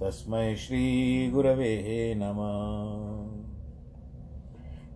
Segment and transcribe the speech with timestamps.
[0.00, 3.14] तस्मै श्रीगुरवे नमः।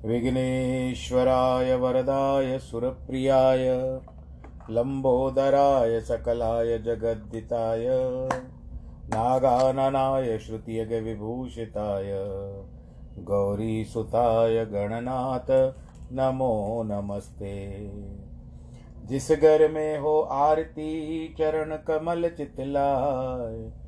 [0.08, 3.68] विघ्नेश्वराय वरदाय सुरप्रियाय,
[4.70, 7.86] लम्बोदराय सकलाय जगद्दिताय,
[9.08, 12.12] नागाननाय श्रुतियगविभूषिताय,
[13.24, 15.72] गौरीसुताय गणनाथ,
[16.12, 17.90] नमो नमस्ते।
[19.04, 23.87] जिस घर में हो आरती, चरण कमल चितलाय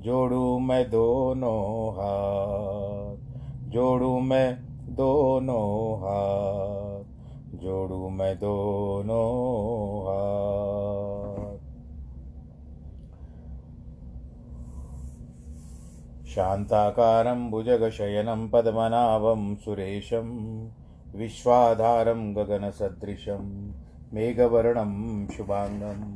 [0.00, 3.16] जोड़ू मैं दोनों हाथ।
[3.70, 4.58] जोड़ू मैं
[4.94, 7.04] दोनों हाथ।
[7.56, 9.26] जोड़ू मैं दोनों
[10.02, 11.56] हाथ।
[16.26, 20.26] शान्ताकारं भुजगशयनं पद्मनाभं सुरेशं
[21.16, 23.72] विश्वाधारं गगनसदृशं
[24.12, 26.15] मेघवर्णं शुभाङ्गं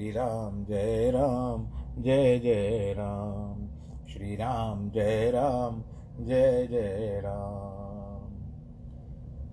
[0.00, 1.70] श्री राम जय राम,
[2.02, 3.68] जय जय राम।
[4.06, 5.84] श्री राम जय राम,
[6.24, 8.30] जय जय राम।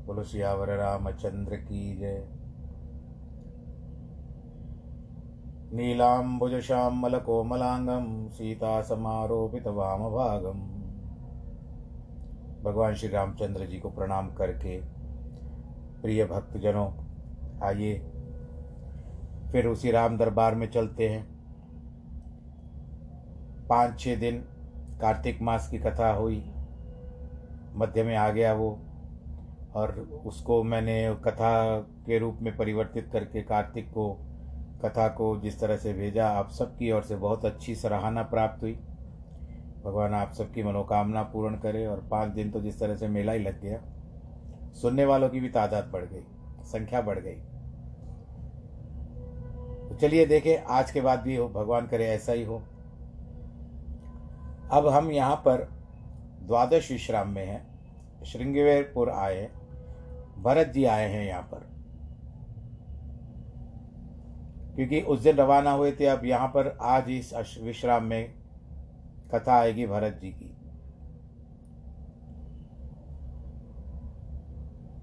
[0.05, 2.27] बोलो सियावर रामचंद्र की जय।
[5.73, 10.69] नीलाम्बुजश्यामलकोमलाङ्गं सीतासमारोपितवामभागम्
[12.63, 14.81] भगवान श्री रामचंद्र जी को प्रणाम करके,
[16.01, 16.91] प्रिय भक्तजनों,
[17.63, 18.11] आइए
[19.51, 21.25] फिर उसी राम दरबार में चलते हैं।
[23.69, 24.37] पाँच छः दिन
[25.01, 26.43] कार्तिक मास की कथा हुई।
[27.75, 28.69] मध्य में आ गया वो
[29.75, 29.91] और
[30.25, 34.11] उसको मैंने कथा के रूप में परिवर्तित करके कार्तिक को,
[34.85, 38.73] कथा को जिस तरह से भेजा, आप सबकी ओर से बहुत अच्छी सराहना प्राप्त हुई।
[39.83, 43.43] भगवान आप सबकी मनोकामना पूर्ण करे और पाँच दिन तो जिस तरह से मेला ही
[43.43, 43.79] लग गया,
[44.73, 46.23] सुनने वालों की भी तादाद बढ़ गई,
[46.65, 47.37] संख्या बढ़ गई।
[50.01, 52.63] चलिए देखें, आज के बाद भी हो, भगवान करे ऐसा ही हो।
[54.71, 55.71] अब हम यहाँ पर
[56.43, 57.67] द्वादश विश्राम में हैं।
[58.25, 59.49] श्रृंगवेरपुर आए,
[60.37, 61.57] भरत जी आए हैं यहाँ पर।
[64.75, 68.33] क्योंकि उस दिन रवाना हुए थे, अब यहाँ पर आज इस विश्राम में
[69.35, 70.53] कथा आएगी भरत जी की।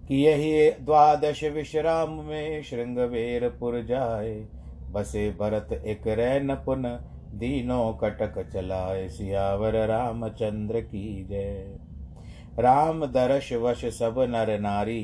[0.08, 4.48] कि यही द्वादश विश्राम में श्रृंगवेरपुर जाए
[4.94, 6.82] बसे भरत एक रैन पुन
[7.34, 11.78] दीनों कटक चलाए। सियावर रामचंद्र की जय।
[12.58, 15.02] राम दर्श वश सब नर नारी,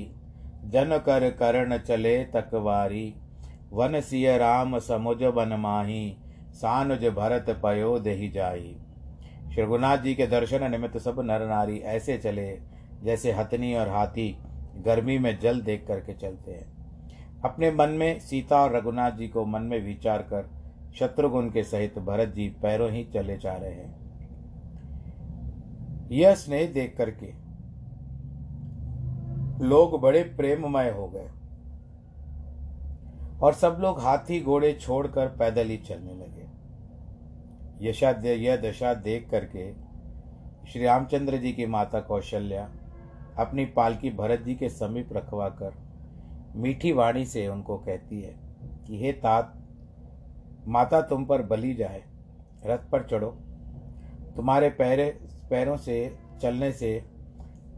[0.64, 3.14] जन कर करण चले तकवारी
[3.72, 6.16] वन सिय राम समुज वन माही,
[6.52, 8.74] सानुज भरत पयो दही जाई।
[9.52, 12.50] श्री रघुनाथ जी के दर्शन निमित्त सब नर नारी ऐसे चले,
[13.02, 14.34] जैसे हथनी और हाथी
[14.86, 16.69] गर्मी में जल देख करके चलते हैं।
[17.44, 20.50] अपने मन में सीता और रघुनाथ जी को मन में विचार कर
[20.98, 23.98] शत्रुघ्न के सहित भरत जी पैरों ही चले जा रहे हैं।
[26.10, 27.32] यह स्नेह देख करके
[29.64, 31.30] लोग बड़े प्रेममय हो गए
[33.42, 36.48] और सब लोग हाथी घोड़े छोड़कर पैदल ही चलने लगे।
[37.88, 39.72] यशा यह दशा देख करके
[40.72, 42.70] श्री रामचंद्र जी की माता कौशल्या
[43.38, 45.89] अपनी पालकी भरत जी के समीप रखवा कर
[46.56, 48.34] मीठी वाणी से उनको कहती है
[48.86, 49.56] कि, हे तात,
[50.68, 52.02] माता तुम पर बली जाए,
[52.66, 53.36] रथ पर चढ़ो।
[54.36, 55.18] तुम्हारे पैरे,
[55.50, 57.04] पैरों से चलने से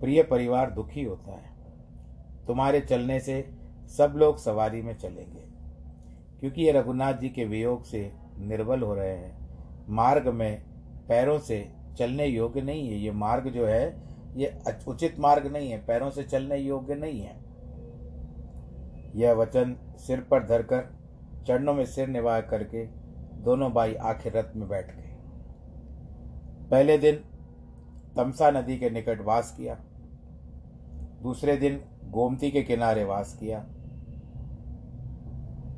[0.01, 1.53] प्रिय परिवार दुखी होता है।
[2.47, 3.51] तुम्हारे चलने से
[3.89, 5.45] सब लोग सवारी में चलेंगे।
[6.41, 9.49] क्योंकि ये रघुनाथ जी के वियोग से निर्बल हो रहे हैं।
[9.89, 10.63] मार्ग में
[11.09, 14.03] पैरों से चलने योग्य नहीं है। ये मार्ग जो है,
[14.37, 14.59] ये
[14.89, 17.42] उचित मार्ग नहीं है। पैरों से चलने योग्य नहीं है।
[19.14, 20.99] यह वचन सिर पर धरकर,
[21.47, 22.87] चरणों में सिर निवाह करके
[23.43, 25.09] दोनों भाई आखिर रथ में बैठ गए।
[26.70, 27.17] पहले दिन
[28.17, 29.75] तमसा नदी के निकट वास किया।
[31.23, 33.61] दूसरे दिन गोमती के किनारे वास किया।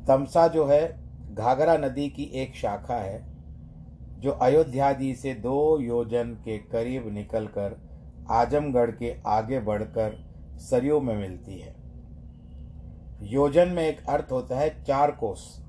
[0.08, 1.04] तमसा जो है,
[1.34, 3.34] घाघरा नदी की एक शाखा है,
[4.20, 7.80] जो अयोध्यादि से दो योजन के करीब निकलकर
[8.30, 10.24] आजमगढ़ के आगे बढ़कर
[10.56, 11.83] सरयू में मिलती है।
[13.24, 15.62] योजन में एक अर्थ होता है चार कोस।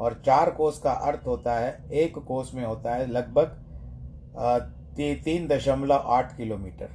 [0.00, 3.56] और चार कोस का अर्थ होता है एक कोस में होता है लगभग
[4.96, 6.88] ती, तीन दशमलव आठ किलोमीटर।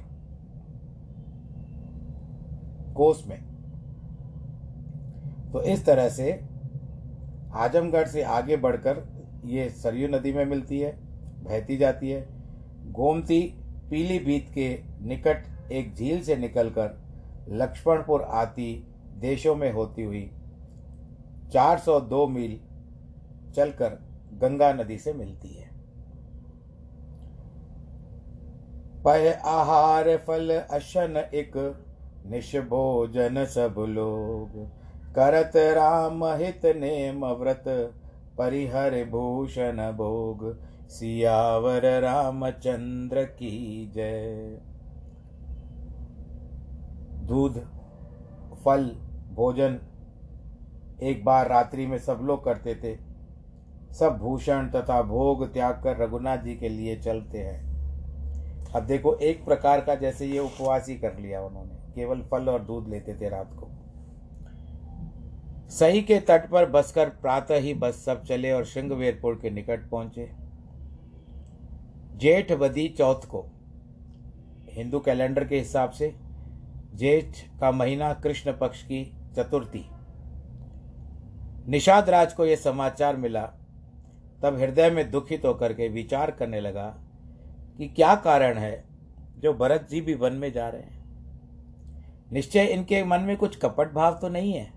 [2.96, 3.38] कोस में।
[5.52, 6.32] तो इस तरह से
[7.54, 9.04] आजमगढ़ से आगे बढ़कर
[9.44, 10.92] ये सरयू नदी में मिलती है
[11.44, 12.26] बहती जाती है।
[12.92, 13.42] गोमती
[13.90, 14.68] पीलीभीत के
[15.00, 16.98] निकट एक झील से निकलकर
[17.50, 20.30] लक्ष्मणपुर आती देशों में होती हुई
[21.52, 22.60] 402 मील
[23.52, 23.88] चलकर
[24.34, 25.70] गंगा नदी से मिलती है।
[29.04, 31.52] पह आहार फल अशन एक
[32.26, 34.68] निष्भोजन सब लोग।
[35.14, 37.64] करत राम हित नेम व्रत,
[38.38, 44.58] परिहर भूषण भोग। सियावर रामचंद्र की जय।
[47.26, 47.54] दूध,
[48.64, 49.05] फल
[49.36, 49.78] भोजन
[51.02, 52.96] एक बार रात्रि में सब लोग करते थे।
[53.94, 57.66] सब भूषण तथा भोग त्याग कर रघुनाथ जी के लिए चलते हैं।
[58.74, 62.62] अब देखो, एक प्रकार का जैसे ये उपवास ही कर लिया उन्होंने। केवल फल और
[62.62, 63.68] दूध लेते थे रात को।
[65.68, 70.30] सही के तट पर बसकर प्रातः ही बस सब चले और श्रृंगवेरपुर के निकट पहुँचे।
[72.16, 73.44] जेठ बदी चौथ को।
[74.70, 76.14] हिंदू कैलेंडर के हिसाब से
[76.94, 77.26] जेठ
[77.60, 79.84] का महीना कृष्ण पक्ष की चतुर्थी।
[81.68, 83.46] निषाद राज को यह समाचार मिला,
[84.42, 86.86] तब हृदय में दुखित होकर के विचार करने लगा
[87.78, 88.84] कि क्या कारण है
[89.38, 91.04] जो भरत जी भी वन में जा रहे हैं।
[92.32, 94.70] निश्चय इनके मन में कुछ कपट भाव तो नहीं है।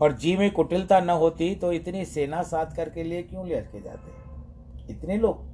[0.00, 3.80] और जी में कुटिलता न होती तो इतनी सेना साथ करके लिए क्यों ले के
[3.80, 5.52] जाते इतने लोग।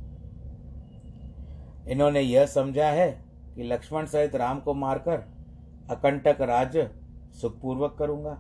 [1.88, 3.10] इन्होंने यह समझा है
[3.56, 5.24] कि लक्ष्मण सहित राम को मारकर
[5.90, 6.90] अकंटक राज्य
[7.32, 8.32] सुखपूर्वक करूँगा।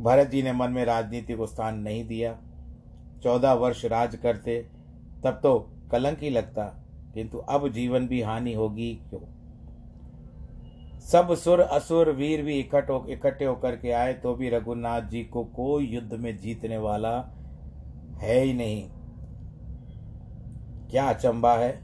[0.00, 2.38] भरत जी ने मन में राजनीति को स्थान नहीं दिया।
[3.22, 4.60] चौदह वर्ष राज करते,
[5.24, 5.58] तब तो
[5.92, 6.64] कलंक ही लगता,
[7.14, 9.20] किंतु अब जीवन भी हानि होगी क्यों?
[11.00, 15.22] सब सुर असुर वीर भी इकट्ठ हो इकट्ठे होकर के आए तो भी रघुनाथ जी
[15.24, 17.18] को कोई युद्ध में जीतने वाला
[18.18, 18.88] है ही नहीं।
[20.90, 21.78] क्या अचंबा है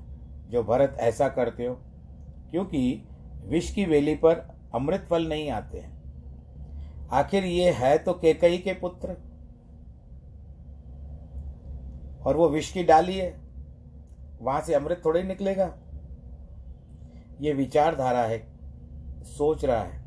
[0.51, 1.75] जो भरत ऐसा करते हो?
[2.51, 3.03] क्योंकि
[3.45, 8.73] विष की वेली पर अमृत फल नहीं आते हैं। आखिर ये है तो केकई के
[8.75, 9.17] पुत्र।
[12.27, 13.31] और वो विष की डाली है।
[14.41, 15.75] वहाँ से अमृत थोड़े निकलेगा।
[17.41, 18.39] ये विचारधारा है,
[19.23, 19.99] सोच रहा है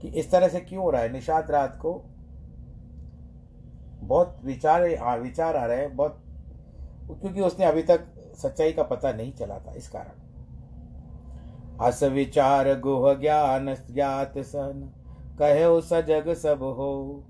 [0.00, 1.12] कि इस तरह से क्यों हो रहा है?
[1.12, 1.92] निषाद रात को
[4.04, 4.82] बहुत विचार
[5.20, 6.20] विचार आ रहे हैं, बहुत
[7.20, 8.06] क्योंकि उसने अभी तक
[8.38, 10.23] सच्चाई का पता नहीं चला था इस कारण।
[11.80, 14.92] अस विचार गुह ज्ञान ज्ञात सन।
[15.38, 17.24] कहो सजग सब हो।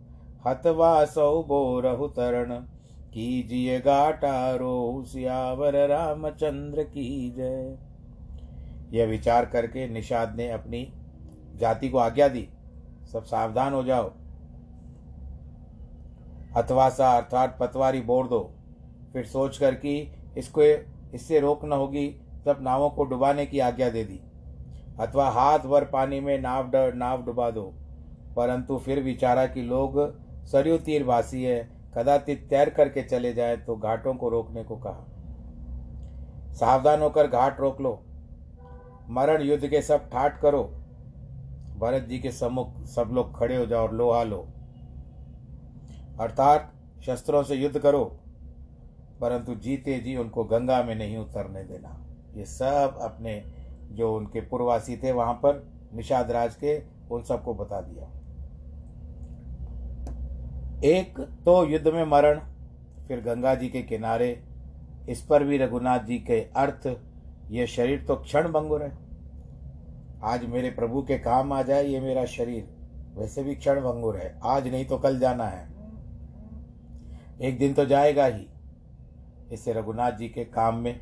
[0.46, 2.54] हतवा सौ बोरहु तरण।
[3.12, 7.78] कीजिए गाटारो सियावर रामचंद्र की जय।
[8.98, 10.92] यह विचार करके निषाद ने अपनी
[11.56, 12.48] जाति को आज्ञा दी।
[13.12, 14.12] सब सावधान हो जाओ।
[16.56, 18.54] अथवा सा अर्थात पतवारी बोर दो।
[19.12, 20.62] फिर सोच कर कि इसको,
[21.14, 22.08] इससे रोक न होगी
[22.46, 24.20] तब नावों को डुबाने की आज्ञा दे दी।
[25.00, 27.74] अथवा हाथ भर पानी में नाव ड, नाव डुबा दो।
[28.36, 29.94] परंतु फिर विचारा कि लोग
[30.44, 35.06] सरयू तीर भासी है, कदाचित तैर करके चले जाए तो घाटों को रोकने को कहा।
[36.54, 38.02] सावधान होकर घाट रोक लो।
[39.08, 40.62] मरण युद्ध के सब ठाट करो।
[41.78, 44.48] भरत जी के सम्मुख सब लोग खड़े हो जाओ और लोहा लो।
[46.20, 46.72] अर्थात
[47.06, 48.20] शस्त्रों से युद्ध करो।
[49.20, 53.63] परंतु जीते जी उनको गंगा में नहीं उतरने देना। ये सब अपने
[53.94, 58.10] जो उनके पूर्ववासी थे, वहाँ पर निषाद राज के उन सबको बता दिया।
[60.84, 62.40] एक तो युद्ध में मरण,
[63.08, 64.44] फिर गंगा जी के किनारे,
[65.08, 66.96] इस पर भी रघुनाथ जी के अर्थ,
[67.50, 68.92] ये शरीर तो क्षण भंगुर है।
[70.24, 72.68] आज मेरे प्रभु के काम आ जाए, ये मेरा शरीर,
[73.16, 75.68] वैसे भी क्षण भंगुर है। आज नहीं तो कल जाना है।
[77.40, 78.46] एक दिन तो जाएगा ही।
[79.52, 81.00] इससे रघुनाथ जी के काम में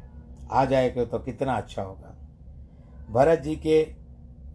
[0.53, 2.22] आ जाएगा तो कितना अच्छा होगा।
[3.13, 3.95] भरत जी के,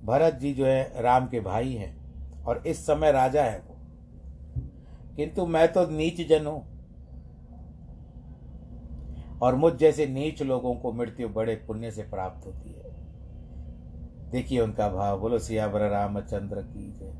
[0.03, 3.75] भरत जी जो है, राम के भाई हैं, और इस समय राजा है वो।
[5.15, 6.77] किंतु मैं तो नीच जन हूँ,
[9.41, 12.85] और मुझ जैसे नीच लोगों को मृत्यु बड़े पुण्य से प्राप्त होती है।
[14.31, 17.13] देखिए उनका भाव, बोलो, सियावर रामचंद्र की जय।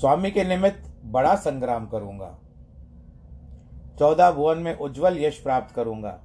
[0.00, 2.38] स्वामी के निमित्त बड़ा संग्राम करूँगा।
[3.98, 6.20] चौदह भुवन में उज्जवल यश प्राप्त करूँगा।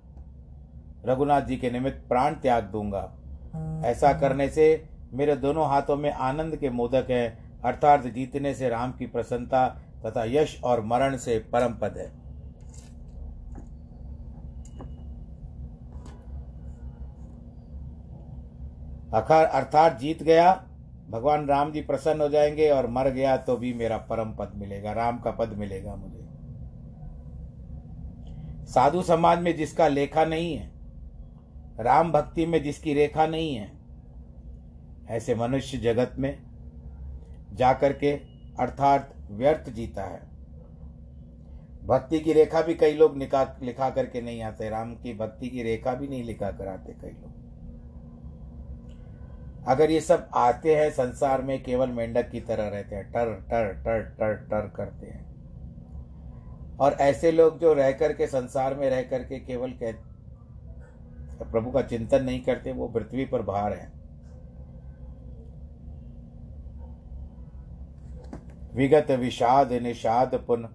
[1.07, 3.01] रघुनाथ जी के निमित्त प्राण त्याग दूँगा।
[3.85, 4.67] ऐसा करने से
[5.13, 9.67] मेरे दोनों हाथों में आनंद के मोदक हैं अर्थात जीतने से राम की प्रसन्नता
[10.05, 12.05] तथा यश और मरण से परम पद है।
[19.13, 20.51] अखर अर्थात जीत गया
[21.09, 24.91] भगवान राम जी प्रसन्न हो जाएँगे और मर गया तो भी मेरा परम पद मिलेगा
[24.91, 26.25] राम का पद मिलेगा मुझे।
[28.65, 30.76] साधु समाज में जिसका लेखा नहीं है
[31.79, 33.72] राम भक्ति में जिसकी रेखा नहीं है,
[35.10, 36.39] ऐसे मनुष्य जगत में
[37.53, 38.12] जाकर के
[38.60, 40.22] अर्थात व्यर्थ जीता है।
[41.86, 45.63] भक्ति की रेखा भी कई लोग निका, लिखा करके नहीं आते, राम की भक्ति की
[45.63, 47.48] रेखा भी नहीं लिखा कर आते कई लोग।
[49.67, 53.74] अगर ये सब आते हैं, संसार में केवल मेंढक की तरह रहते हैं, टर टर
[53.74, 55.25] टर टर टर करते हैं।
[56.77, 59.91] और ऐसे लोग जो रह करके, संसार में रह करके केवल कह
[61.44, 63.91] प्रभु का चिंतन नहीं करते, वो पृथ्वी पर बाहर है।
[68.75, 70.67] विगत विषाद निषाद पुन,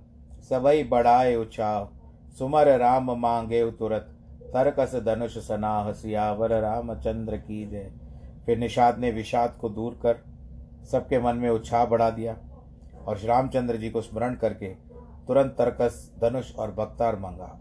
[0.49, 1.89] सबई बढ़ाए उछाव।
[2.39, 4.09] सुमर राम मांगे तुरत
[4.45, 7.93] तरकस धनुष सनाह, सियावर रामचंद्र की जय।
[8.47, 10.19] फिर निषाद ने विषाद को दूर कर,
[10.85, 12.37] सबके मन में उत्साह बढ़ा दिया
[13.07, 14.69] और श्री रामचंद्र जी को स्मरण करके
[15.27, 17.59] तुरंत तरकस धनुष और बख्तार मांगा।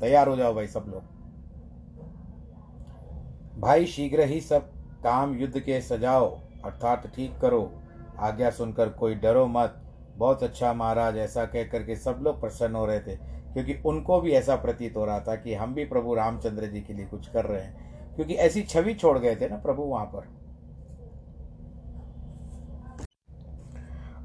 [0.00, 1.23] तैयार हो जाओ भाई सब लोग।
[3.64, 4.66] भाई, शीघ्र ही सब
[5.02, 6.26] काम युद्ध के सजाओ,
[6.64, 7.60] अर्थात ठीक करो।
[8.18, 9.80] आज्ञा सुनकर कोई डरो मत।
[10.16, 13.16] बहुत अच्छा महाराज, ऐसा कह करके सब लोग प्रसन्न हो रहे थे,
[13.52, 16.92] क्योंकि उनको भी ऐसा प्रतीत हो रहा था कि हम भी प्रभु रामचंद्र जी के
[16.92, 20.32] लिए कुछ कर रहे हैं, क्योंकि ऐसी छवि छोड़ गए थे ना प्रभु वहाँ पर।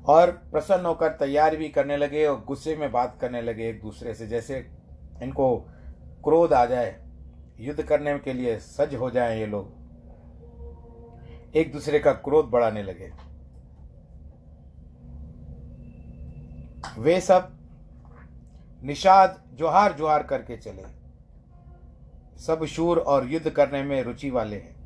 [0.07, 4.13] और प्रसन्न होकर तैयार भी करने लगे और गुस्से में बात करने लगे एक दूसरे
[4.13, 4.65] से, जैसे
[5.23, 5.55] इनको
[6.23, 7.08] क्रोध आ जाए।
[7.59, 9.79] युद्ध करने के लिए सज हो जाए ये लोग।
[11.55, 13.11] एक दूसरे का क्रोध बढ़ाने लगे।
[16.97, 17.51] वे सब
[18.83, 20.83] निषाद जोहार जोहार करके चले।
[22.41, 24.79] सब शूर और युद्ध करने में रुचि वाले हैं।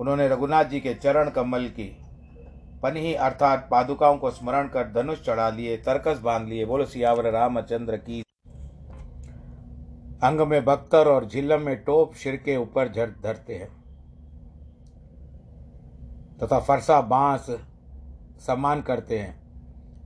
[0.00, 2.04] उन्होंने रघुनाथ जी के चरण कमल की
[2.82, 7.96] पनही अर्थात पादुकाओं को स्मरण कर धनुष चढ़ा लिए, तरकस बाँध लिए, बोलो सियावर रामचंद्र
[7.96, 8.22] की
[10.22, 12.88] अंग में बख्तर और झिल्लम में टोप सिर के ऊपर
[13.22, 13.78] धरते हैं।
[16.38, 17.46] तथा फरसा बाँस
[18.38, 19.38] सम्मान करते हैं।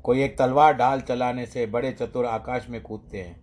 [0.02, 3.40] कोई एक तलवार ढाल चलाने से बड़े चतुर आकाश में कूदते हैं।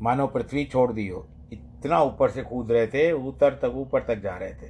[0.00, 4.16] मानो पृथ्वी छोड़ दी हो। इतना ऊपर से कूद रहे थे ऊपर तक ऊपर तक
[4.16, 4.68] जा रहे थे।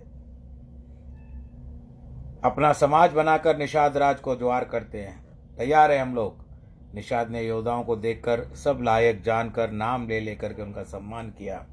[2.45, 5.27] अपना समाज बनाकर निषाद राज को ज्वार करते हैं।
[5.57, 6.46] तैयार है हम लोग।
[6.97, 11.67] निषाद ने योद्धाओं को देखकर सब लायक जानकर नाम ले लेकर के उनका सम्मान किया।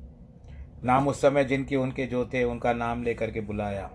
[0.84, 3.92] नाम उस समय जिनके उनके जो थे, उनका नाम लेकर के बुलाया।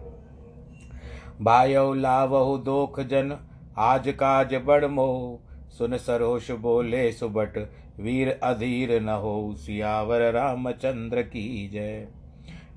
[1.40, 3.38] भायो लावहु दोख जन,
[3.78, 7.70] आज काज बड़ मोह। सुन सरोष बोले, सुबट
[8.00, 12.08] वीर अधीर न हो। सियावर रामचंद्र की जय।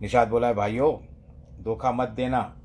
[0.01, 1.05] निषाद बोला, भाइयों,
[1.63, 2.57] धोखा मत देना।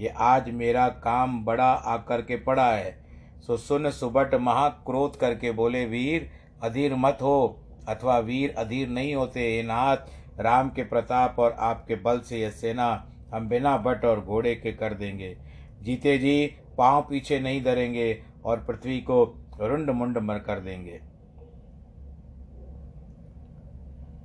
[0.00, 3.01] ये आज मेरा काम बड़ा आकर के पड़ा है।
[3.46, 6.30] सो सुन सुबट महाक्रोध करके बोले, वीर,
[6.62, 7.58] अधीर मत हो,
[7.88, 12.50] अथवा वीर अधीर नहीं होते हे नाथ। राम के प्रताप और आपके बल से यह
[12.50, 12.86] सेना
[13.34, 15.36] हम बिना बट और घोड़े के कर देंगे।
[15.82, 16.46] जीते जी,
[16.78, 19.24] पाँव पीछे नहीं धरेंगे और पृथ्वी को
[19.60, 21.00] रुंड मुंड मर कर देंगे।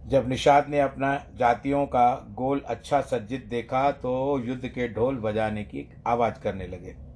[0.08, 5.64] जब निषाद ने अपना जातियों का गोल अच्छा सज्जित देखा तो युद्ध के ढोल बजाने
[5.64, 7.07] की आवाज़ करने लगे।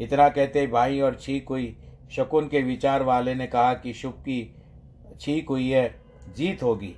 [0.00, 1.76] इतना कहते भाई और छीक हुई।
[2.10, 4.54] शकुन के विचार वाले ने कहा कि शुभ की
[5.20, 5.94] छीक हुई है,
[6.36, 6.94] जीत होगी।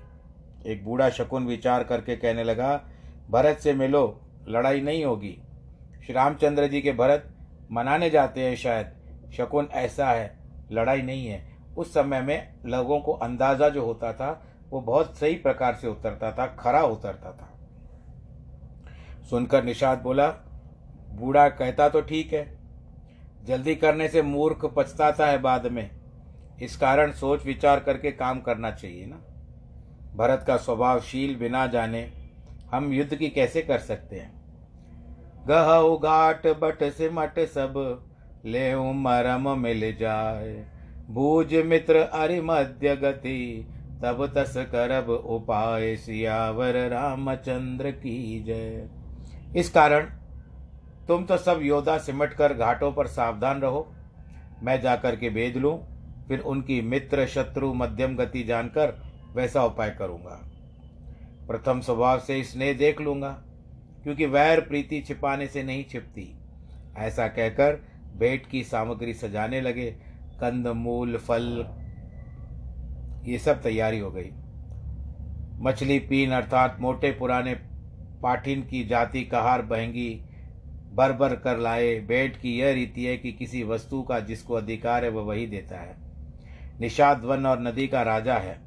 [0.67, 2.81] एक बूढ़ा शकुन विचार करके कहने लगा,
[3.31, 5.37] भरत से मिलो, लड़ाई नहीं होगी।
[6.05, 7.29] श्री रामचंद्र जी के भरत
[7.73, 8.93] मनाने जाते हैं शायद।
[9.33, 10.39] शकुन ऐसा है,
[10.73, 14.31] लड़ाई नहीं है। उस समय में लोगों को अंदाज़ा जो होता था,
[14.71, 17.49] वो बहुत सही प्रकार से उतरता था, खरा उतरता था।
[19.31, 20.29] सुनकर निषाद बोला,
[21.11, 22.60] बूढ़ा कहता तो ठीक है
[23.45, 25.91] जल्दी करने से मूर्ख पछताता है बाद में।
[26.63, 29.17] इस कारण सोच विचार करके काम करना चाहिए ना।
[30.17, 32.11] भरत का स्वभावशील बिना जाने
[32.73, 34.41] हम युद्ध की कैसे कर सकते हैं?
[35.47, 38.07] गह उघाट बट से मट सब
[38.45, 40.67] ले मरम मिल जाए।
[41.11, 43.69] भूज मित्र अरि मध्य गति,
[44.03, 48.89] तब तस करब उपाय। सियावर रामचंद्र की जय।
[49.57, 50.11] इस कारण
[51.11, 53.87] तुम तो सब योद्धा सिमट कर घाटों पर सावधान रहो।
[54.63, 55.79] मैं जाकर के भेज लूँ,
[56.29, 58.95] फिर उनकी मित्र शत्रु मध्यम गति जानकर
[59.35, 60.39] वैसा उपाय करूँगा।
[61.49, 63.31] प्रथम स्वभाव से स्नेह देख लूँगा,
[64.03, 66.29] क्योंकि वैर प्रीति छिपाने से नहीं छिपती।
[66.99, 67.81] ऐसा कहकर
[68.17, 69.91] भेंट की सामग्री सजाने लगे।
[70.41, 71.67] कंद, मूल, फल,
[73.25, 74.31] ये सब तैयारी हो गई।
[75.63, 77.55] मछली, पीन, अर्थात मोटे पुराने
[78.23, 80.11] पाठिन की जाति कहार, बहंगी
[80.91, 85.05] बर बर कर लाए बेट की यह रीति है कि किसी वस्तु का जिसको अधिकार
[85.05, 85.95] है वह वही देता है।
[86.81, 88.59] निषाद वन और नदी का राजा है,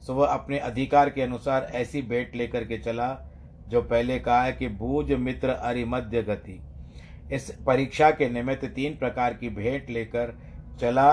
[0.00, 3.08] सो वह अपने अधिकार के अनुसार ऐसी भेंट लेकर के चला,
[3.68, 6.60] जो पहले कहा है कि भूज मित्र अरिमध्य गति।
[7.32, 10.34] इस परीक्षा के निमित्त तीन प्रकार की भेंट लेकर
[10.80, 11.12] चला।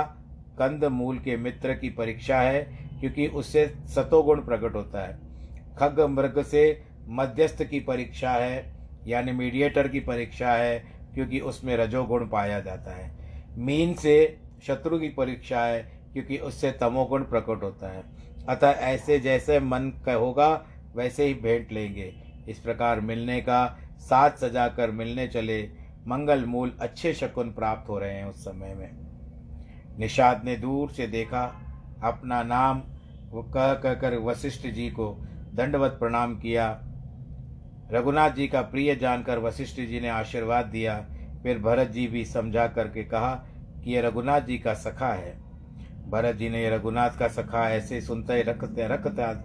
[0.59, 2.61] कंद मूल के मित्र की परीक्षा है,
[2.99, 5.17] क्योंकि उससे सतोगुण प्रकट होता है।
[5.77, 6.63] खग मृग से
[7.09, 8.76] मध्यस्थ की परीक्षा है
[9.07, 10.79] यानी मीडिएटर की परीक्षा है,
[11.13, 13.11] क्योंकि उसमें रजोगुण पाया जाता है।
[13.57, 15.81] मीन से शत्रु की परीक्षा है,
[16.13, 18.03] क्योंकि उससे तमोगुण प्रकट होता है।
[18.49, 22.13] अतः ऐसे जैसे मन का होगा, वैसे ही भेंट लेंगे।
[22.49, 25.69] इस प्रकार मिलने का साथ सजा कर मिलने चले
[26.07, 28.89] मंगल मूल अच्छे शकुन प्राप्त हो रहे हैं उस समय में।
[29.99, 31.43] निषाद ने दूर से देखा,
[32.03, 32.83] अपना नाम
[33.29, 35.17] वो कह कह कर वशिष्ठ जी को
[35.53, 36.86] दंडवत प्रणाम किया।
[37.91, 41.05] रघुनाथ जी का प्रिय जानकर वशिष्ठ जी ने आशीर्वाद दिया।
[41.43, 43.45] फिर भरत जी भी समझा करके कहा
[43.83, 45.37] कि यह रघुनाथ जी का सखा है।
[46.09, 49.43] भरत जी ने रघुनाथ का सखा ऐसे सुनते, रखते, रखता,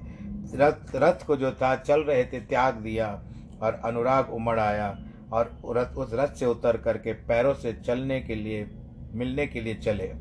[0.55, 3.23] रथ रथ को जो था, चल रहे थे, त्याग दिया
[3.63, 4.99] और अनुराग उमड़ आया
[5.33, 8.71] और रथ, उस रथ से उतर करके पैरों से चलने के लिए,
[9.13, 10.13] मिलने के लिए चले।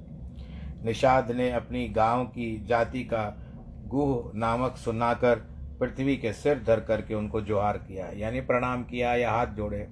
[0.86, 3.38] निषाद ने अपनी गाँव की जाति का
[3.86, 5.51] गुह नामक सुनाकर
[5.82, 9.88] पृथ्वी के सिर धर करके उनको जोहार किया, यानी प्रणाम किया, या हाथ जोड़े।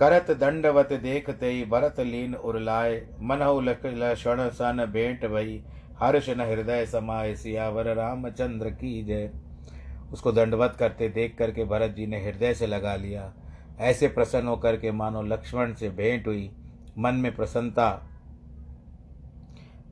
[0.00, 5.62] करत दंडवत देखते ही भरत लीन उरलाए। मनहु लक्षण सन भेंट भई।
[5.98, 9.30] हर्ष न हृदय समाये सियावर रामचंद्र की जय।
[10.12, 13.32] उसको दंडवत करते देख करके भरत जी ने हृदय से लगा लिया।
[13.80, 16.50] ऐसे प्रसन्न होकर के मानो लक्ष्मण से भेंट हुई।
[16.98, 17.90] मन में प्रसन्नता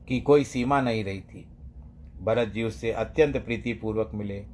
[0.07, 1.47] की कोई सीमा नहीं रही थी।
[2.21, 4.45] भरत जी उससे अत्यंत प्रीतिपूर्वक मिले।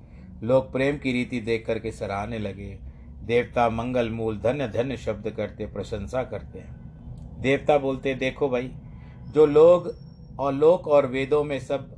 [0.43, 2.79] लोग प्रेम की रीति देख करके सराहने लगे।
[3.23, 6.85] देवता मंगल मूल धन्य धन्य शब्द करते, प्रशंसा करते हैं।
[7.41, 8.71] देवता बोलते, देखो भाई,
[9.31, 9.95] जो लोग
[10.39, 11.95] और लोक और वेदों में सब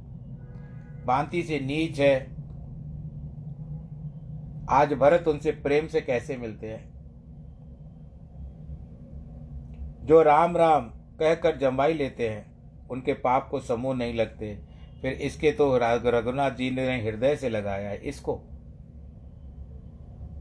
[1.05, 2.37] भांति से नीच है,
[4.69, 6.97] आज भरत उनसे प्रेम से कैसे मिलते हैं?
[10.05, 14.66] जो राम राम कहकर जमाई लेते हैं, उनके पाप को समूह नहीं लगते।
[15.01, 18.33] फिर इसके तो रघुनाथ जी ने हृदय से लगाया है इसको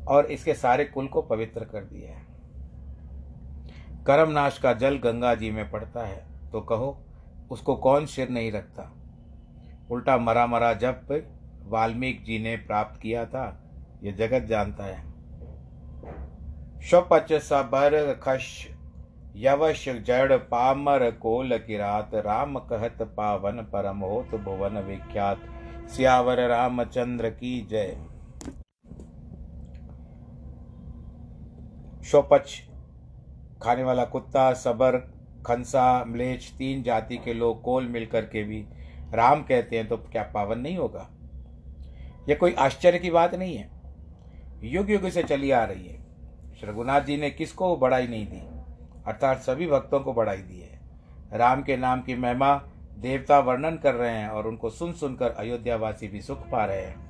[0.09, 2.25] और इसके सारे कुल को पवित्र कर दिया है।
[4.05, 6.99] कर्मनाश का जल गंगा जी में पड़ता है। तो कहो,
[7.51, 8.93] उसको कौन सिर नहीं रखता?
[9.91, 11.23] उल्टा मरा मरा जब
[11.67, 13.45] वाल्मीकि जी ने प्राप्त किया था
[14.03, 15.05] यह जगत जानता है।
[16.81, 18.67] स्वपच सबर खश
[19.39, 25.41] यवश जड़ पामर कोल किरात, राम कहत पावन परम होत भुवन विख्यात।
[25.89, 27.97] सियावर रामचंद्र की जय।
[32.05, 32.63] शोपच
[33.63, 34.97] खाने वाला कुत्ता, सबर,
[35.47, 38.67] खंसा म्लेच तीन जाति के लोग कोल मिलकर के भी
[39.15, 41.09] राम कहते हैं तो क्या पावन नहीं होगा?
[42.29, 43.71] यह कोई आश्चर्य की बात नहीं है।
[44.65, 46.07] युग युग से चली आ रही है।
[46.65, 48.56] रघुनाथ जी ने किसको बढ़ाई नहीं दी?
[49.07, 52.55] अर्थात सभी भक्तों को बढ़ाई दी है। राम के नाम की महिमा
[52.99, 57.05] देवता वर्णन कर रहे हैं और उनको सुन सुनकर अयोध्यावासी भी सुख पा रहे हैं।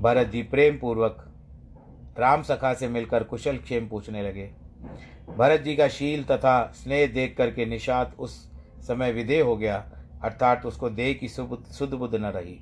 [0.00, 1.24] भरत जी प्रेम पूर्वक
[2.18, 4.50] राम सखा से मिलकर कुशल क्षेम पूछने लगे।
[5.36, 8.36] भरत जी का शील तथा स्नेह देख करके निषाद उस
[8.86, 9.84] समय विदेह हो गया,
[10.22, 12.58] अर्थात उसको देह की शुद्ध बुद्ध न रही।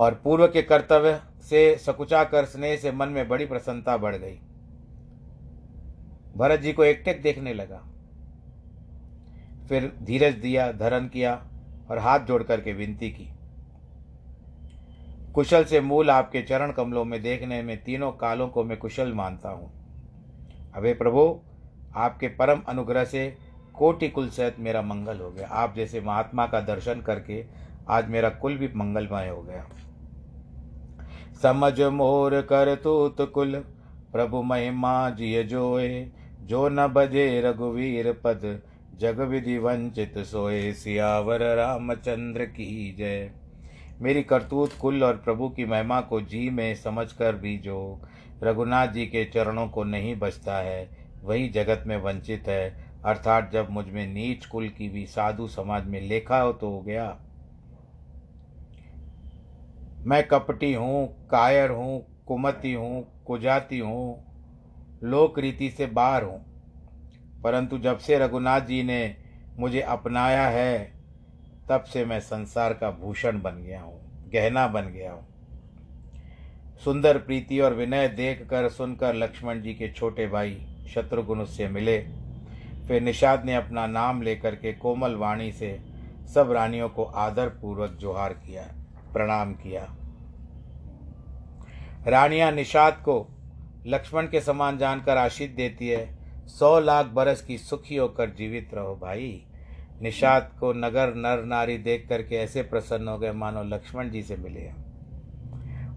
[0.00, 4.38] और पूर्व के कर्तव्य से सकुचा कर स्नेह से मन में बड़ी प्रसन्नता बढ़ गई।
[6.36, 7.82] भरत जी को एकटेक देखने लगा।
[9.68, 11.34] फिर धीरज दिया, धरण किया
[11.90, 13.28] और हाथ जोड़ करके विनती की।
[15.34, 19.48] कुशल से मूल आपके चरण कमलों में देखने में तीनों कालों को मैं कुशल मानता
[19.48, 19.70] हूँ।
[20.74, 21.40] अबे प्रभु,
[21.96, 23.36] आपके परम अनुग्रह से
[23.74, 27.44] कोटि कुल सहित मेरा मंगल हो गया। आप जैसे महात्मा का दर्शन करके
[27.88, 29.66] आज मेरा कुल भी मंगलमय हो गया।
[31.42, 33.56] समझ मोर कर तूत कुल,
[34.12, 36.10] प्रभु महिमा जिय जोए।
[36.42, 38.62] जो न बजे रघुवीर पद
[39.00, 43.30] जग विधि वंचित सोए सियावर रामचंद्र की जय।
[44.00, 48.00] मेरी करतूत कुल और प्रभु की महिमा को जी में समझकर भी जो
[48.42, 50.88] रघुनाथ जी के चरणों को नहीं बचता है,
[51.24, 56.00] वही जगत में वंचित है। अर्थात जब मुझमें नीच कुल की भी साधु समाज में
[56.00, 57.06] लेखा हो तो हो गया।
[60.06, 64.31] मैं कपटी हूँ, कायर हूँ, कुमती हूँ, कुजाती हूँ
[65.04, 66.44] लोक रीति से बाहर हूँ।
[67.42, 69.16] परंतु जब से रघुनाथ जी ने
[69.58, 70.92] मुझे अपनाया है,
[71.68, 74.00] तब से मैं संसार का भूषण बन गया हूँ,
[74.32, 75.26] गहना बन गया हूँ।
[76.84, 81.98] सुंदर प्रीति और विनय देख कर सुनकर लक्ष्मण जी के छोटे भाई शत्रुघ्न से मिले।
[82.88, 85.80] फिर निषाद ने अपना नाम लेकर के कोमल वाणी से
[86.34, 88.62] सब रानियों को आदर पूर्वक जोहार किया,
[89.12, 89.96] प्रणाम किया।
[92.06, 93.20] रानियाँ निषाद को
[93.86, 96.08] लक्ष्मण के समान जानकर आशीष देती है,
[96.48, 99.44] सौ लाख बरस की सुखी होकर जीवित रहो भाई।
[100.02, 104.36] निषाद को नगर नर नारी देख करके ऐसे प्रसन्न हो गए, मानो लक्ष्मण जी से
[104.36, 104.68] मिले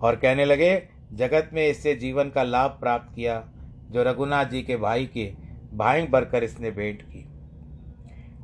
[0.01, 3.43] और कहने लगे, जगत में इससे जीवन का लाभ प्राप्त किया,
[3.91, 5.31] जो रघुनाथ जी के भाई के
[5.73, 7.25] भाई भरकर इसने भेंट की।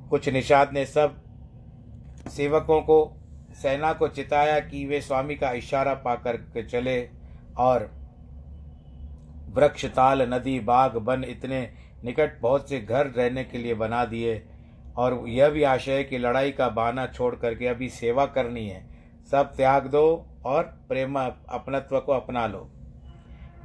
[0.10, 1.16] कुछ निषाद ने सब
[2.28, 3.18] सेवकों को,
[3.54, 7.00] सेना को चिताया कि वे स्वामी का इशारा पाकर के चले
[7.58, 7.90] और
[9.52, 14.46] वृक्ष ताल नदी, बाग बन इतने निकट बहुत से घर रहने के लिए बना दिए।
[14.98, 18.86] और यह भी आशय है कि लड़ाई का बहाना छोड़ करके अभी सेवा करनी है।
[19.32, 22.70] सब त्याग दो और प्रेम अपनत्व को अपना लो।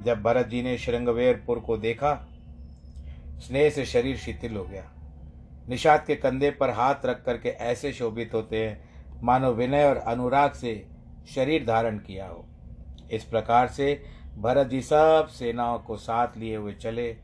[0.02, 2.28] जब भरत जी ने श्रृंगवेरपुर को देखा,
[3.38, 4.92] स्नेह से शरीर शिथिल हो गया।
[5.68, 8.88] निषाद के कंधे पर हाथ रख करके ऐसे शोभित होते हैं,
[9.22, 10.86] मानो विनय और अनुराग से
[11.34, 12.46] शरीर धारण किया हो।
[13.12, 17.16] इस प्रकार से भरत जी सब सेनाओं को साथ लिए हुए चले,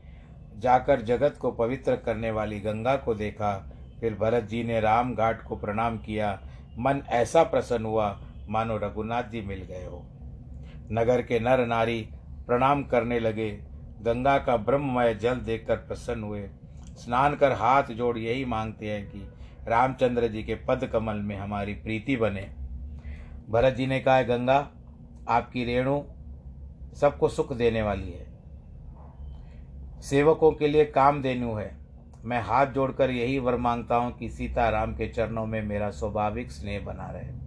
[0.57, 5.43] जाकर जगत को पवित्र करने वाली गंगा को देखा। फिर भरत जी ने राम घाट
[5.43, 6.41] को प्रणाम किया।
[6.79, 10.05] मन ऐसा प्रसन्न हुआ, मानो रघुनाथ जी मिल गए हो।
[10.91, 12.09] नगर के नर नारी
[12.47, 13.51] प्रणाम करने लगे।
[14.01, 16.49] गंगा का ब्रह्ममय जल देखकर प्रसन्न हुए।
[16.85, 19.19] स्नान कर हाथ जोड़ यही मांगते हैं कि
[19.67, 22.49] रामचंद्र जी के पद कमल में हमारी प्रीति बने।
[23.49, 24.69] भरत जी ने कहा, गंगा,
[25.29, 26.01] आपकी रेणु
[26.93, 28.25] सबको सुख देने वाली है।
[30.01, 31.75] सेवकों के लिए काम देनु है।
[32.25, 36.79] मैं हाथ जोड़कर यही वर माँगता हूँ कि सीताराम के चरणों में मेरा स्वाभाविक स्नेह
[36.79, 37.43] बना रहे।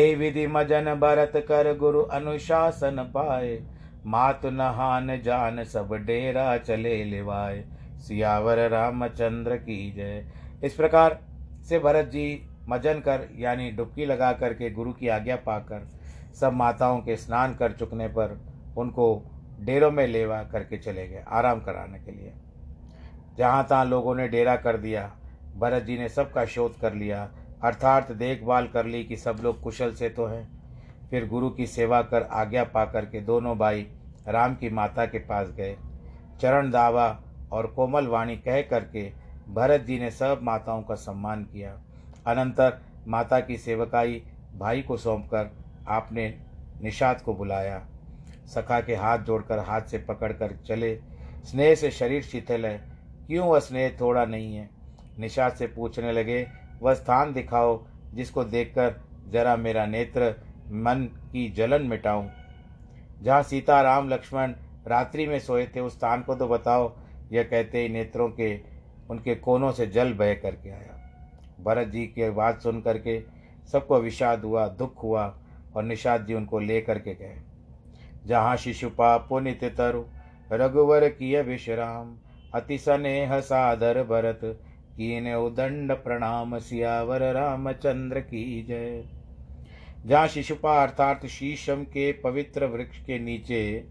[0.00, 3.62] ए विधि मजन भरत कर गुरु अनुशासन पाए,
[4.06, 7.64] मात नहान जान सब डेरा चले लेवाए।
[7.98, 10.26] सियावर रामचंद्र की जय।
[10.64, 11.20] इस प्रकार
[11.68, 16.01] से भरत जी मजन कर, यानी डुबकी लगा करके गुरु की आज्ञा पाकर
[16.40, 18.38] सब माताओं के स्नान कर चुकने पर
[18.76, 19.22] उनको
[19.60, 22.32] डेरों में लेवा करके चले गए, आराम कराने के लिए।
[23.38, 25.10] जहाँ तहाँ लोगों ने डेरा कर दिया,
[25.56, 27.28] भरत जी ने सबका शोध कर लिया,
[27.62, 30.48] अर्थात देखभाल कर ली कि सब लोग कुशल से तो हैं।
[31.10, 33.86] फिर गुरु की सेवा कर आज्ञा पा करके दोनों भाई
[34.28, 35.76] राम की माता के पास गए।
[36.40, 37.08] चरण दावा
[37.52, 39.10] और कोमल वाणी कह करके
[39.48, 41.72] भरत जी ने सब माताओं का सम्मान किया।
[42.26, 44.22] अनंतर माता की सेवकाई
[44.54, 45.50] भाई को सौंपकर
[45.88, 46.40] आपने
[46.82, 47.86] निषाद को बुलाया।
[48.46, 51.00] सखा के हाथ जोड़कर हाथ से पकड़कर चले।
[51.44, 52.92] स्नेह से शरीर शीतल है।
[53.26, 54.70] क्यों वह स्नेह थोड़ा नहीं है?
[55.18, 56.48] निषाद से पूछने लगे,
[56.82, 60.34] वह स्थान दिखाओ जिसको देखकर जरा मेरा नेत्र
[60.68, 62.28] मन की जलन मिटाऊं।
[63.22, 64.54] जहाँ सीता, राम, लक्ष्मण
[64.86, 66.96] रात्रि में सोए थे, उस स्थान को तो बताओ।
[67.32, 68.60] यह कहते ही नेत्रों के,
[69.10, 70.98] उनके कोनों से जल बह करके आया।
[71.60, 73.22] भरत जी की बात सुन करके
[73.72, 75.38] सबको विषाद हुआ, दुख हुआ।
[75.76, 77.36] और निषाद जी उनको ले करके गए।
[78.26, 80.04] जहाँ शिशुपा पुनित तरु,
[80.52, 82.16] रघुवर किय विश्राम,
[82.54, 84.40] अति स्नेह सादर भरत,
[84.96, 89.04] कीन उदंड प्रणाम सियावर रामचंद्र की जय।
[90.06, 93.88] जहाँ शिशुपा अर्थात शीशम के पवित्र वृक्ष के नीचे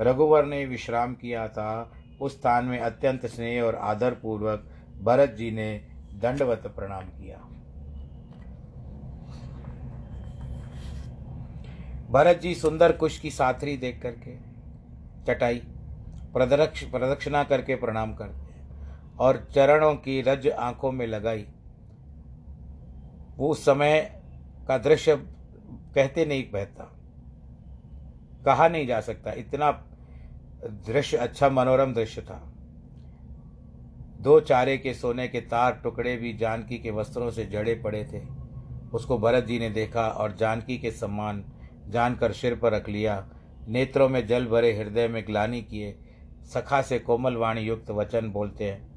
[0.00, 4.70] रघुवर ने विश्राम किया था, उस स्थान में अत्यंत स्नेह और आदर पूर्वक
[5.02, 7.51] भरत जी ने दंडवत प्रणाम किया।
[12.12, 14.36] भरत जी सुंदर कुश की साथरी देख करके
[15.26, 15.60] चटाई
[16.34, 18.50] प्रदक्ष प्रदक्षिणा करके प्रणाम करते
[19.18, 21.46] और चरणों की रज आँखों में लगाई।
[23.36, 24.00] वो समय
[24.68, 25.16] का दृश्य
[25.94, 26.84] कहते नहीं बहता,
[28.44, 29.70] कहा नहीं जा सकता। इतना
[30.86, 32.40] दृश्य अच्छा मनोरम दृश्य था।
[34.20, 38.22] दो चारे के सोने के तार टुकड़े भी जानकी के वस्त्रों से जड़े पड़े थे।
[38.92, 41.44] उसको भरत जी ने देखा और जानकी के सम्मान
[41.88, 43.28] जानकर सिर पर रख लिया,
[43.68, 45.98] नेत्रों में जल भरे हृदय में ग्लानी किए,
[46.54, 48.92] सखा से कोमल वाणी युक्त वचन बोलते हैं।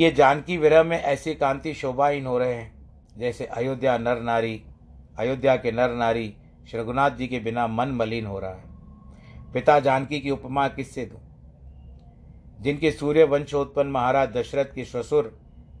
[0.00, 2.72] ये जानकी विरह में ऐसी कांति शोभाहीन हो रहे हैं,
[3.18, 4.64] जैसे अयोध्या नर नारी,
[5.18, 6.36] अयोध्या के नर नारी
[6.70, 8.64] श्री रघुनाथ जी के बिना मन मलिन हो रहा है।
[9.52, 11.20] पिता जानकी की उपमा किससे दूँ?
[12.60, 15.38] जिनके सूर्य वंशोत्पन्न महाराज दशरथ के ससुर,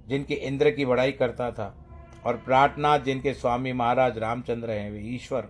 [0.08, 1.87] जिनके इंद्र की बड़ाई करता था
[2.26, 5.48] और प्रार्थनाथ जिनके स्वामी महाराज रामचंद्र हैं, वे ईश्वर।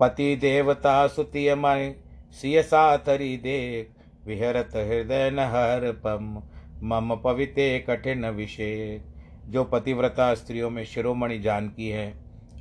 [0.00, 1.94] पति देवता सुतियमय
[2.32, 3.90] सियसा तरी देख,
[4.26, 6.42] विहरत हृदय न हर पम,
[6.82, 9.00] मम पविते कठिन विषय
[9.44, 12.14] जो पतिव्रता स्त्रियों में शिरोमणि जानकी है,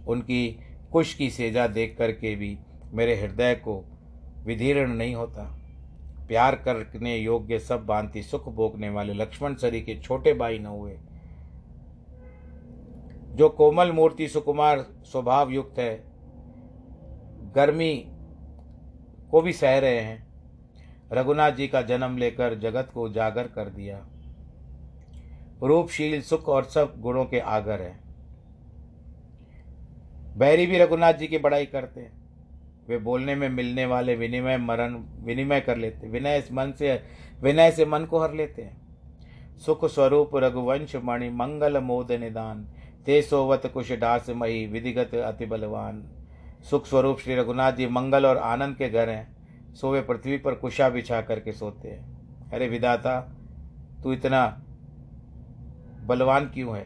[0.07, 0.59] उनकी
[0.91, 2.57] कुश की सेजा देख करके भी
[2.93, 3.83] मेरे हृदय को
[4.45, 5.43] विधीर्ण नहीं होता।
[6.27, 10.97] प्यार करने योग्य सब भांति सुख भोगने वाले लक्ष्मण सरी के छोटे भाई न हुए।
[13.37, 16.03] जो कोमल मूर्ति सुकुमार स्वभाव युक्त है,
[17.55, 18.05] गर्मी
[19.31, 20.27] को भी सह रहे हैं।
[21.11, 24.07] रघुनाथ जी का जन्म लेकर जगत को उजागर कर दिया।
[25.63, 27.99] रूपशील, सुख और सब गुणों के आगर है।
[30.37, 32.11] बैरी भी रघुनाथ जी की बड़ाई करते हैं।
[32.89, 37.03] वे बोलने में मिलने वाले विनिमय मरण, विनिमय कर लेते विनय मन से,
[37.41, 38.87] विनय से मन को हर लेते हैं।
[39.57, 42.67] सुख स्वरूप रघुवंश मणि मंगल मोद निदान।
[43.07, 46.03] ते सोवत कुश डास मही विधिगत अति बलवान।
[46.69, 50.53] सुख स्वरूप श्री रघुनाथ जी मंगल और आनंद के घर हैं। सो वे पृथ्वी पर
[50.53, 53.19] कुशा बिछा करके सोते हैं। अरे विदाता
[54.03, 54.61] तू इतना
[56.03, 56.85] बलवान क्यों है?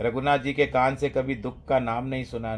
[0.00, 2.54] रघुनाथ जी के कान से कभी दुख का नाम नहीं सुना।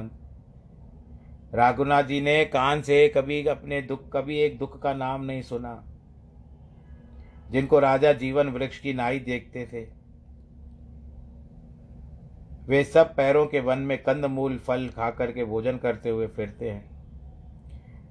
[1.55, 5.85] रघुनाथ जी ने कान से कभी अपने दुख, कभी एक दुख का नाम नहीं सुना।
[7.51, 9.95] जिनको राजा जीवन वृक्ष की नाई देखते थे
[12.66, 16.70] वे सब पैरों के वन में कंद मूल फल खा करके भोजन करते हुए फिरते
[16.70, 16.96] हैं।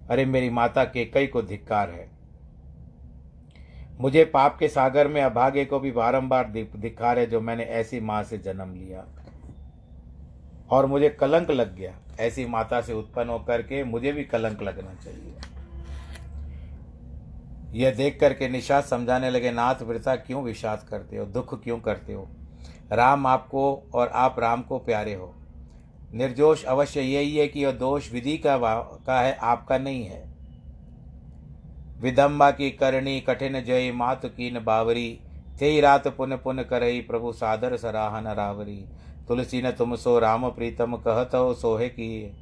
[0.10, 2.10] अरे, मेरी माता के कई को धिक्कार है।
[4.00, 8.24] मुझे पाप के सागर में अभागे को भी बारंबार धिक्कार है जो मैंने ऐसी माँ
[8.24, 9.06] से जन्म लिया।
[10.70, 14.94] और मुझे कलंक लग गया। ऐसी माता से उत्पन्न होकर के मुझे भी कलंक लगना
[14.94, 15.34] चाहिए।
[17.72, 21.26] यह देख करके निषाद समझाने लगे, नाथ वृथा क्यों विषाद करते हो?
[21.26, 22.30] दुख क्यों करते हो?
[22.92, 25.36] राम आपको और आप राम को प्यारे हो।
[26.14, 28.58] निर्दोष अवश्य यही है कि यह दोष विधि का
[29.08, 30.36] का है, आपका नहीं है।
[32.02, 35.20] विदम्बा की करणी, कठिन जय, मात कीन बावरी
[35.62, 38.90] थे रात पुन पुन करई, प्रभु सादर सराहन रावरी।
[39.28, 42.38] तुलसी न तुम सो, राम प्रीतम कहत हो, सोहे की।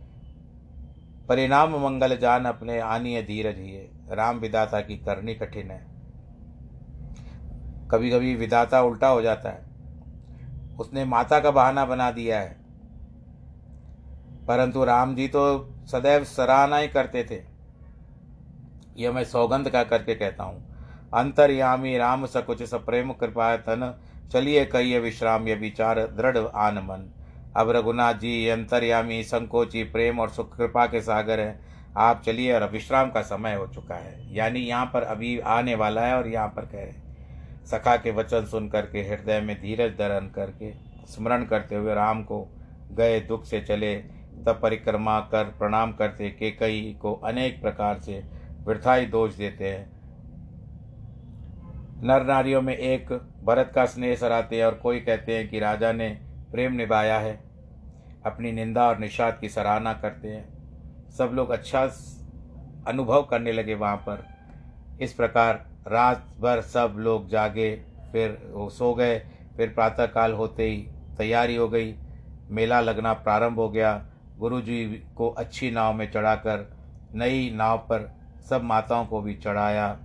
[1.29, 5.86] परिणाम मंगल जान अपने आनीय धीरज ही राम विदाता की करनी कठिन है।
[7.91, 9.73] कभी कभी विदाता उल्टा हो जाता है।
[10.80, 12.56] उसने माता का बहाना बना दिया है।
[14.48, 15.44] परंतु राम जी तो
[15.92, 17.42] सदैव सराहना ही करते थे।
[18.98, 20.64] यह मैं सौगंध का करके कहता हूँ।
[21.14, 23.94] अंतर्यामी राम सकुच सप्रेम कृपा तन,
[24.32, 27.10] चलिए कहिए विश्राम ये विचार, दृढ़ आन मन।
[27.58, 31.60] अब रघुनाथ जी अंतर्यामी, संकोची, प्रेम और सुख कृपा के सागर हैं।
[31.98, 36.02] आप चलिए और विश्राम का समय हो चुका है। यानी यहाँ पर अभी आने वाला
[36.02, 37.03] है और यहाँ पर कह रहे
[37.65, 40.73] सखा के वचन सुन करके, हृदय में धीरज धरण करके,
[41.08, 42.47] स्मरण करते हुए राम को
[42.91, 43.95] गए दुख से चले।
[44.45, 48.23] तब परिक्रमा कर, प्रणाम करते के कई को अनेक प्रकार से
[48.63, 49.91] वृथाई दोष देते हैं।
[52.04, 55.91] नर नारियों में एक भरत का स्नेह सराहते हैं और कोई कहते हैं कि राजा
[55.91, 56.10] ने
[56.52, 57.43] प्रेम निभाया है।
[58.26, 60.45] अपनी निंदा और निषाद की सराहना करते हैं।
[61.10, 61.82] सब लोग अच्छा
[62.88, 64.28] अनुभव करने लगे वहाँ पर।
[65.02, 67.76] इस प्रकार रात भर सब लोग जागे,
[68.12, 68.38] फिर
[68.72, 69.19] सो गए,
[69.58, 70.78] फिर प्रातःकाल होते ही
[71.17, 71.93] तैयारी हो गई।
[72.50, 74.06] मेला लगना प्रारंभ हो गया।
[74.38, 76.65] गुरु जी को अच्छी नाव में चढ़ाकर,
[77.15, 78.10] नई नाव पर
[78.50, 79.98] सब माताओं को भी चढ़ाया।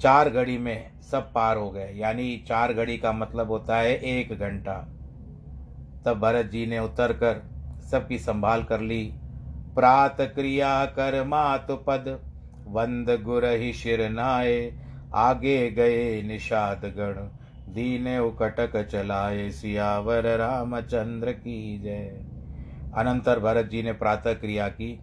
[0.00, 4.32] चार घड़ी में सब पार हो गए। यानी चार घड़ी का मतलब होता है एक
[4.32, 4.74] घंटा।
[6.04, 7.42] तब भरत जी ने उतर कर
[7.90, 9.12] सबकी संभाल कर ली।
[9.74, 12.18] प्रात क्रिया कर मातु पद।
[12.70, 14.74] वंद गुर ही शिर नाये,
[15.14, 17.14] आगे गए निषाद गण।
[17.72, 22.26] दीने उकटक चलाए सियावर रामचंद्र की जय।
[22.96, 25.00] अनंतर भरत जी ने प्रातः क्रिया की,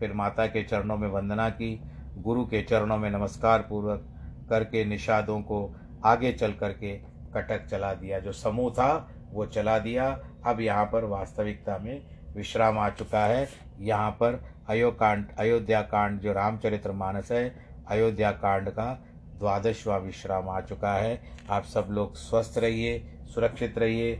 [0.00, 1.82] फिर माता के चरणों में वंदना की,
[2.18, 4.06] गुरु के चरणों में नमस्कार पूर्वक
[4.50, 6.96] करके निषादों को आगे चल करके
[7.34, 12.02] कटक चला दिया। जो समूह था, वो चला दिया। अब यहाँ पर वास्तविकता में
[12.36, 13.48] विश्राम आ चुका है।
[13.80, 17.44] यहाँ पर अयोकांड अयोध्या कांड जो रामचरित्र मानस है
[17.88, 18.92] अयोध्या कांड का
[19.38, 22.98] द्वादशवा विश्राम आ चुका है। आप सब लोग स्वस्थ रहिए,
[23.34, 24.14] सुरक्षित रहिए,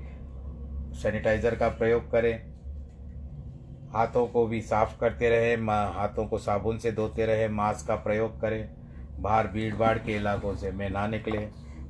[0.93, 2.35] सैनिटाइज़र का प्रयोग करें,
[3.93, 8.41] हाथों को भी साफ़ करते रहें हाथों को साबुन से धोते रहें, मास्क का प्रयोग
[8.41, 8.69] करें,
[9.19, 11.39] बाहर भीड़ भाड़ के इलाकों से में ना निकले,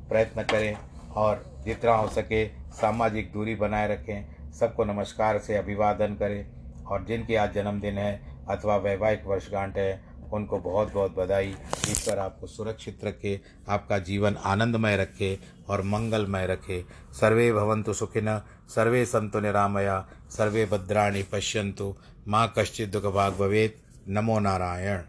[0.08, 0.76] प्रयत्न करें
[1.16, 7.36] और जितना हो सके सामाजिक दूरी बनाए रखें। सबको नमस्कार से अभिवादन करें और जिनके
[7.36, 9.90] आज जन्मदिन है अथवा वैवाहिक वर्षगांठ है,
[10.32, 11.54] उनको बहुत बहुत बधाई
[11.88, 19.04] ईश्वर आपको सुरक्षित रखे, आपका जीवन आनंदमय रखे और मंगलमय रखे। सर्वे भवंतु सुखिन, सर्वे
[19.06, 21.94] संतु निरामया, सर्वे भद्राणी पश्यंतु
[22.28, 23.74] माँ कश्चित दुख भाग भवेद
[24.08, 25.02] नमो नारायण।